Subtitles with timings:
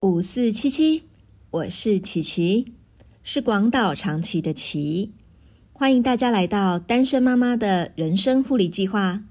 [0.00, 1.08] 五四七七，
[1.50, 2.72] 我是琪琪，
[3.24, 5.12] 是广岛长崎的琪，
[5.72, 9.24] 欢迎大家来到单身妈妈的人生护理计划。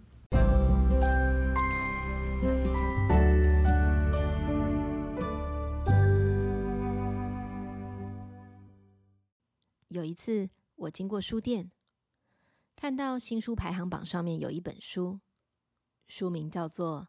[9.88, 11.72] 有一次，我经过书店，
[12.76, 15.22] 看到新书排行榜上面有一本书，
[16.10, 17.04] 书名叫做《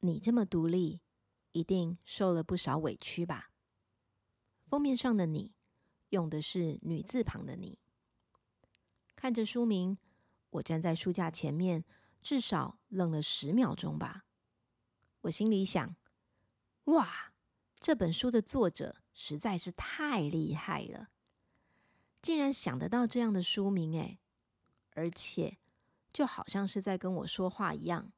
[0.00, 0.96] 你这么独立》。
[1.52, 3.50] 一定受了不少委屈吧？
[4.66, 5.54] 封面上的你
[6.10, 7.78] 用的是女字旁的你。
[9.16, 9.98] 看着书名，
[10.50, 11.84] 我站在书架前面，
[12.22, 14.26] 至少愣了十秒钟吧。
[15.22, 15.96] 我心里想：
[16.84, 17.32] 哇，
[17.80, 21.08] 这本书的作者实在是太厉害了，
[22.22, 24.20] 竟然想得到这样的书名诶，
[24.90, 25.58] 而且
[26.12, 28.12] 就好像是在跟我说话一样，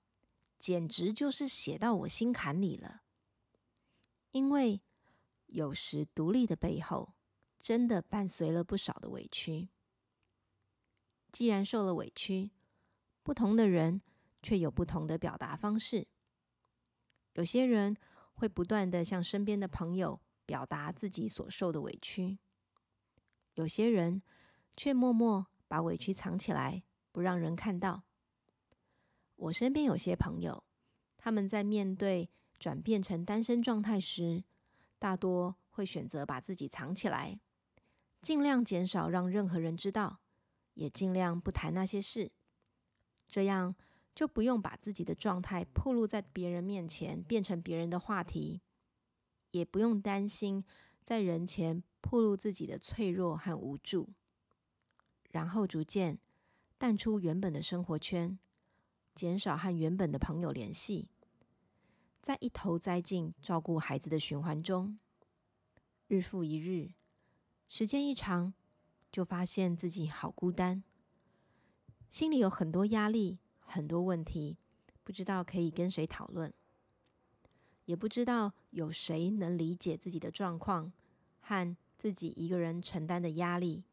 [0.58, 3.02] 简直就是写到我心坎里了。
[4.32, 4.80] 因为
[5.46, 7.14] 有时独立的背后，
[7.58, 9.68] 真的伴随了不少的委屈。
[11.32, 12.50] 既然受了委屈，
[13.22, 14.00] 不同的人
[14.42, 16.06] 却有不同的表达方式。
[17.34, 17.96] 有些人
[18.34, 22.38] 会不断的向身边的朋友表达自己所受的委屈，
[23.54, 24.22] 有些人
[24.76, 28.04] 却默默把委屈藏起来，不让人看到。
[29.36, 30.62] 我身边有些朋友，
[31.16, 32.30] 他们在面对。
[32.60, 34.44] 转变成单身状态时，
[34.98, 37.40] 大多会选择把自己藏起来，
[38.20, 40.20] 尽量减少让任何人知道，
[40.74, 42.30] 也尽量不谈那些事。
[43.26, 43.74] 这样
[44.14, 48.60] 就不用把自己的状态暴露在别人面前，变成别人的话题，
[49.52, 50.62] 也不用担心
[51.02, 54.10] 在人前暴露自己的脆弱和无助。
[55.30, 56.18] 然后逐渐
[56.76, 58.38] 淡出原本的生活圈，
[59.14, 61.08] 减少和原本的朋友联系。
[62.22, 64.98] 在一头栽进照顾孩子的循环中，
[66.06, 66.92] 日复一日，
[67.66, 68.52] 时间一长，
[69.10, 70.82] 就发现自己好孤单，
[72.10, 74.58] 心里有很多压力，很多问题，
[75.02, 76.52] 不知道可以跟谁讨论，
[77.86, 80.92] 也不知道有谁能理解自己的状况
[81.40, 83.84] 和自己一个人承担的压力。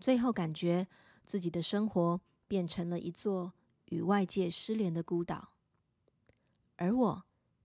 [0.00, 0.86] 最后，感觉
[1.26, 3.52] 自己的生活变成了一座
[3.86, 5.52] 与外界失联的孤岛。
[6.80, 7.24] 而我，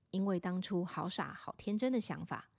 [0.09, 2.49] 因为当初好傻、好天真的想法，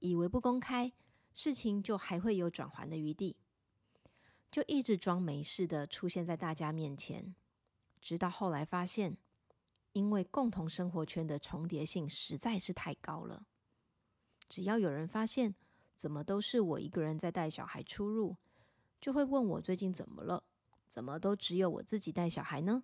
[0.00, 0.92] 以为不公开
[1.32, 3.38] 事情就还会有转圜的余地，
[4.50, 7.34] 就一直装没事的出现在大家面前。
[8.02, 9.16] 直到后来发现，
[9.94, 13.46] 因为共同生活圈的重叠性实在是太高了，
[14.46, 15.54] 只要有人发现
[15.96, 18.36] 怎么都是我一个人在带小孩出入，
[19.00, 20.44] 就会问我最近怎么了？
[20.86, 22.82] 怎么都只有我自己带小孩呢？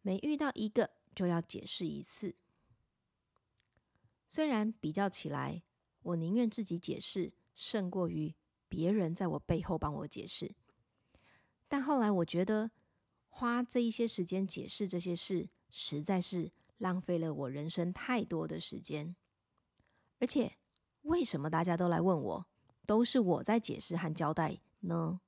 [0.00, 0.90] 每遇到一个。
[1.14, 2.34] 就要解释一次。
[4.26, 5.62] 虽然比较起来，
[6.02, 8.34] 我宁愿自己解释，胜过于
[8.68, 10.54] 别人在我背后帮我解释。
[11.68, 12.70] 但后来我觉得，
[13.28, 19.14] 花这一些时间解释这些事，实在是浪费了我人生太多的时间。
[20.18, 20.56] 而且，
[21.02, 22.46] 为什么大家都来问我，
[22.86, 25.20] 都是我在解释和交代呢？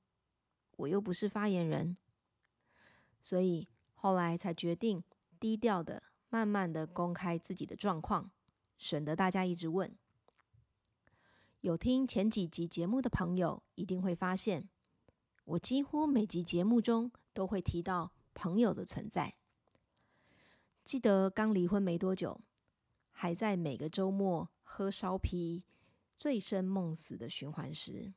[0.77, 1.95] 我又不是发言人，
[3.21, 5.03] 所以后来才决定。
[5.39, 8.31] 低调的、慢慢的公开自己的状况，
[8.77, 9.95] 省得大家一直问。
[11.61, 14.69] 有听前几集节目的朋友，一定会发现，
[15.45, 19.35] 我几乎每集节目中都会提到朋友的存在。
[20.83, 22.39] 记得刚离婚没多久，
[23.11, 25.63] 还在每个周末喝烧啤、
[26.19, 28.13] 醉生梦死的循环时，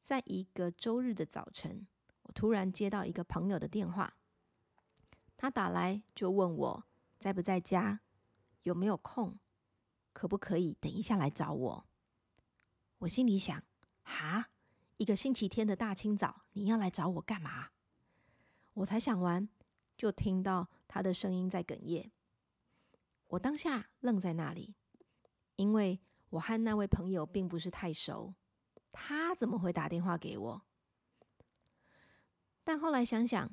[0.00, 1.86] 在一个周日的早晨，
[2.22, 4.14] 我突然接到一个朋友的电话。
[5.40, 6.84] 他打来就问我
[7.18, 8.00] 在不在家，
[8.64, 9.38] 有没有空，
[10.12, 11.86] 可不可以等一下来找我？
[12.98, 13.64] 我心里想：
[14.02, 14.50] 哈，
[14.98, 17.70] 一个星期天的大清早，你要来找我干嘛？
[18.74, 19.48] 我才想完，
[19.96, 22.12] 就听到他的声音在哽咽。
[23.28, 24.74] 我当下愣在那里，
[25.56, 28.34] 因为我和那位朋友并不是太熟，
[28.92, 30.62] 他怎么会打电话给我？
[32.62, 33.50] 但后来想想。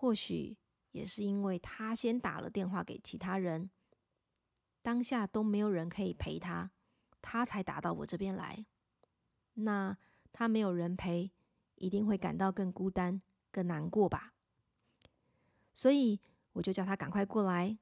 [0.00, 0.56] 或许
[0.92, 3.68] 也是因为他先打了电话给其他人，
[4.80, 6.70] 当下都没有人可以陪他，
[7.20, 8.64] 他才打到我这边来。
[9.52, 9.94] 那
[10.32, 11.30] 他没有人陪，
[11.74, 13.20] 一定会感到更孤单、
[13.52, 14.32] 更难过吧？
[15.74, 16.18] 所以
[16.54, 17.76] 我就叫他赶快过来，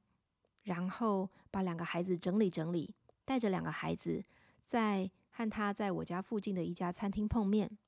[0.65, 4.25] 然后把两个孩子整理整理，带着两个孩子，
[4.67, 7.79] 在和他在我家附近的一家餐厅碰面，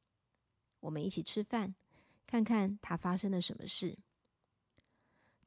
[0.78, 1.74] 我们一起吃饭，
[2.28, 3.98] 看看他发生了什么事。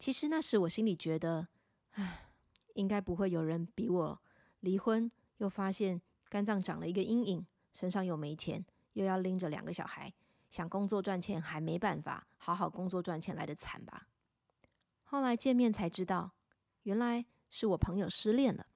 [0.04, 1.48] 其实那时我心里觉得，
[1.92, 2.30] 唉，
[2.74, 4.22] 应该不会有人比我
[4.60, 10.14] 离婚又发现肝脏长了一个阴影，身上又没钱，又要拎着两个小孩，
[10.50, 14.10] 想工作赚钱还没办法好好工作赚钱来的惨吧？
[15.06, 16.34] 后来见面才知道，
[16.82, 18.68] 原来是我朋友失恋了。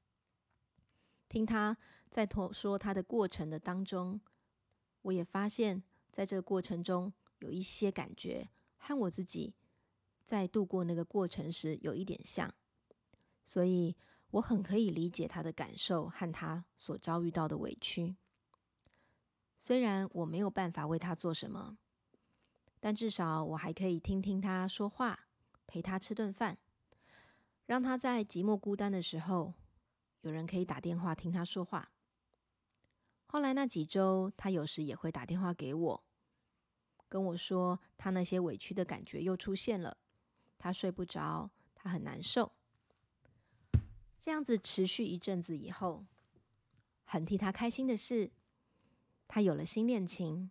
[1.28, 1.76] 听他
[2.10, 4.22] 在说他的过程的当中，
[5.02, 8.48] 我也发现，在这个过程中有一些感觉
[8.78, 9.54] 和我自己
[10.28, 12.54] 在度过那个过程时有一点像，
[13.46, 13.96] 所以
[14.32, 18.18] 我很可以理解他的感受和他所遭遇到的委屈。
[19.58, 21.78] 虽然我没有办法为他做什么，
[22.82, 25.28] 但至少我还可以听听他说话，
[25.66, 26.58] 陪他吃顿饭，
[27.66, 29.54] 让他在寂寞孤单的时候。
[30.22, 31.90] 有人可以打电话听他说话。
[33.28, 36.04] 后来那几周，他有时也会打电话给我，
[37.08, 39.96] 跟我说他那些委屈的感觉又出现了，
[40.58, 42.52] 他睡不着，他很难受。
[44.20, 46.06] 这样子持续一阵子以后，
[47.06, 48.32] 很替他开心的是，
[49.28, 50.50] 他有了新恋情，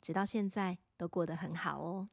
[0.00, 2.08] 直到现在都过得很好哦。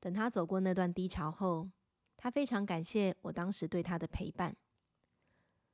[0.00, 1.68] 等他走过那段低潮后，
[2.16, 4.56] 他非常感谢我当时对他的陪伴。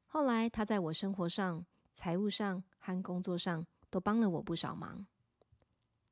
[0.06, 5.06] 后来，他在我生活上、财务上和工作上都帮了我不少忙。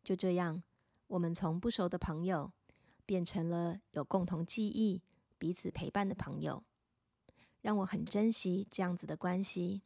[0.04, 0.62] 就这样，
[1.06, 2.52] 我们从不熟的朋友
[3.12, 5.02] 变成了有共同记忆、
[5.36, 6.64] 彼此陪伴的朋友，
[7.60, 9.82] 让我很珍惜这样子的关系。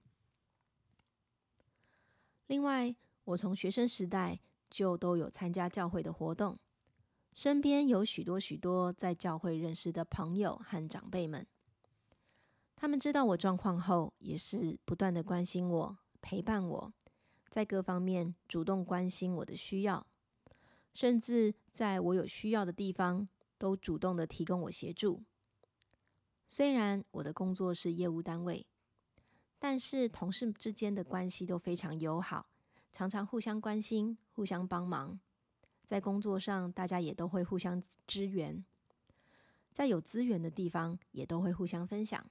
[2.47, 2.95] 另外，
[3.25, 4.39] 我从学生时代
[4.71, 6.57] 就都有参加教会的活动，
[7.35, 11.45] 身边有许多许多在教会认识的朋友和长辈们。
[12.77, 16.93] 他们知道我状况后，也是不断的关心我、陪伴我，
[17.51, 20.07] 在各方面主动关心我的需要，
[20.97, 23.29] 甚至在我有需要的地方，
[23.59, 25.23] 都主动的提供我协助。
[26.49, 28.67] 虽然我的工作是业务单位，
[29.59, 32.49] 但是同事之间的关系都非常友好，
[32.95, 35.21] 常常互相关心、互相帮忙。
[35.85, 38.65] 在工作上，大家也都会互相支援，
[39.75, 42.25] 在有资源的地方，也都会互相分享。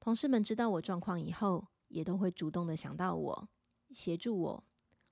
[0.00, 3.48] 同事们知道我状况以后，也都会主动的想到我，
[3.92, 4.64] 协助我，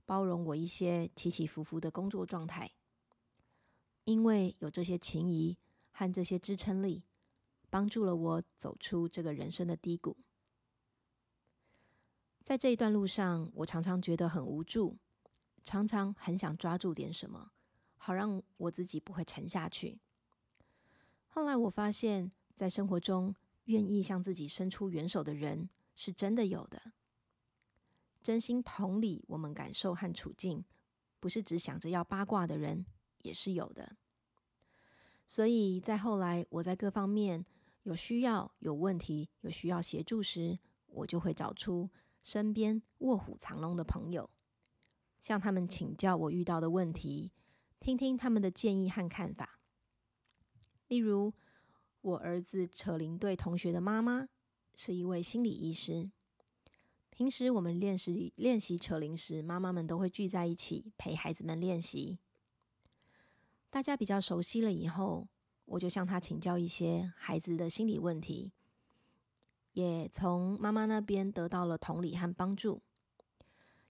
[0.08, 2.70] 包容我一些起起伏伏的工作状态。
[4.04, 5.58] 因为有这些情谊
[5.92, 7.04] 和这些支撑力，
[7.68, 10.16] 帮助了我走出这个人生的低谷。
[12.42, 14.96] 在这一段路上，我常常觉得很无助，
[15.62, 17.52] 常常很想抓住点什么，
[17.98, 20.00] 好让我自己不会沉下去。
[21.26, 23.34] 后来我发现，在生活中，
[23.64, 26.94] 愿意向自己伸出援手的人是真的有的，
[28.28, 30.62] 真心同理我们感受和处境，
[31.18, 32.84] 不是只想着要八卦的人
[33.22, 33.96] 也是有的。
[35.26, 37.42] 所以在后来我在各方面
[37.84, 40.58] 有需要、有问题、有需要协助时，
[40.88, 41.88] 我就会找出
[42.22, 44.28] 身边卧虎藏龙的朋友，
[45.22, 47.32] 向他们请教我遇到的问题，
[47.80, 49.58] 听听他们的建议和看法。
[50.88, 51.32] 例如。
[52.00, 54.28] 我儿子扯铃队同学的妈妈
[54.74, 56.10] 是一位心理医师。
[57.18, 62.20] 平时我们练习练习扯铃时，妈妈们都会聚在一起陪孩子们练习。
[63.70, 65.26] 大家比较熟悉了以后，
[65.64, 68.52] 我就向他请教一些孩子的心理问题，
[69.72, 72.80] 也从妈妈那边得到了同理和帮助。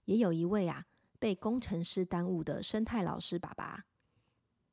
[0.05, 0.87] 也有一位啊
[1.19, 3.85] 被工程师耽误的生态老师爸爸，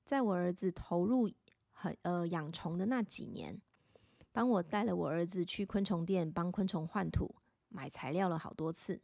[0.07, 1.31] 在我儿子投入。
[1.79, 3.61] 很呃，养虫的那几年，
[4.33, 7.35] 帮我带了我儿子去昆虫店帮昆虫换土、
[7.77, 9.03] 买材料了好多次。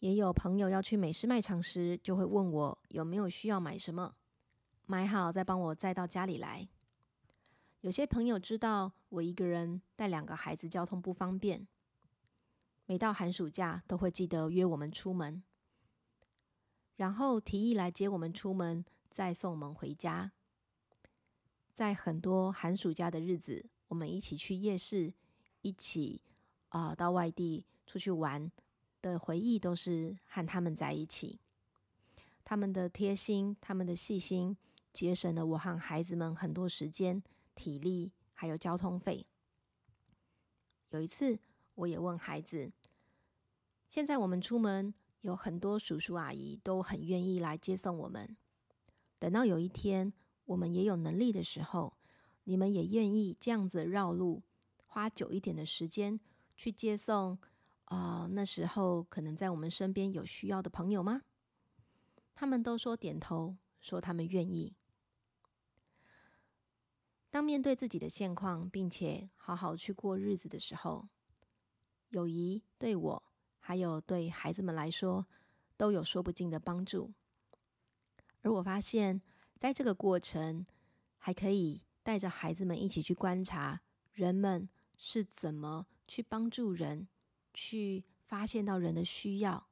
[0.00, 4.16] 也有朋友要去美式卖场时，就会问我有没有需要买什么，
[4.86, 6.68] 买好再帮我载到家里来。
[7.82, 11.68] 有些朋友知道我一个人带两个孩子交通不方便，
[12.86, 15.40] 每到寒暑假都会记得约我们出门，
[16.96, 20.32] 然后提议来接我们出门，再送我们回家。
[21.72, 25.14] 在很多寒暑假的日子，我们一起去夜市，
[25.62, 26.20] 一起
[26.68, 28.50] 啊到外地出去玩
[29.02, 31.38] 的回忆，都是和他们在一起。
[32.44, 34.56] 他们的贴心，他们的细心，
[34.92, 37.22] 节省了我和孩子们很多时间、
[37.54, 39.26] 体力，还有交通费。
[40.90, 41.38] 有一次，
[41.74, 42.72] 我也问孩子
[43.88, 48.36] ：“现在我们出门，有很多叔叔阿姨都很愿意来接送我们。
[49.18, 50.12] 等到有一天。”
[50.46, 51.96] 我们也有能力的时候，
[52.44, 54.44] 你们也愿意这样子绕路，
[54.86, 56.20] 花久一点的时间
[56.56, 57.38] 去接送
[57.84, 58.26] 啊？
[58.30, 61.22] 那时候可能在我们身边有需要的朋友吗？
[62.34, 64.74] 他们都说点头，说他们愿意。
[67.30, 71.08] 当面对自己的现况，并且好好去过日子的时候，
[72.08, 73.22] 友谊对我
[73.58, 75.26] 还有对孩子们来说
[75.76, 77.12] 都有说不尽的帮助。
[78.42, 79.20] 而我发现，
[79.58, 80.64] 在这个过程，
[81.18, 83.82] 还可以带着孩子们一起去观察
[84.12, 87.08] 人们是怎么去帮助人，
[87.52, 89.66] 去发现到人的需要，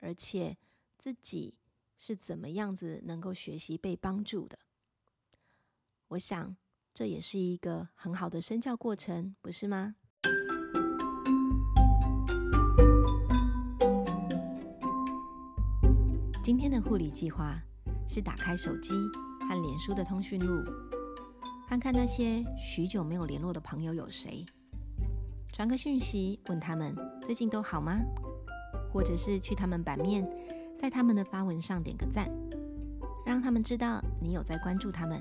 [0.00, 0.56] 而且
[0.98, 1.54] 自己
[1.96, 4.58] 是怎么样子能够学习被帮助的。
[6.08, 6.56] 我想。
[6.94, 9.94] 这也是一个很好的身教过程，不是吗？
[16.42, 17.62] 今天的护理计划
[18.08, 18.94] 是打开手机
[19.48, 20.64] 和脸书的通讯录，
[21.68, 24.44] 看看那些许久没有联络的朋友有谁，
[25.58, 27.98] 传个讯息问他们最近都好吗？
[28.92, 30.24] 或者是去他们版面，
[30.76, 32.30] 在他们的发文上点个赞，
[33.26, 35.20] 让他们知道你有在关注他们。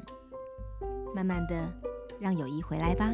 [1.15, 1.73] 慢慢的，
[2.19, 3.11] 让友谊回来吧。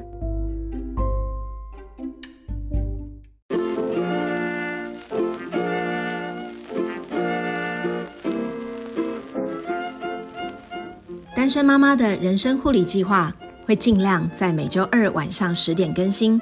[11.34, 13.34] 单身妈妈的人生护理计划
[13.65, 16.42] 会尽量在每周二晚上十点更新，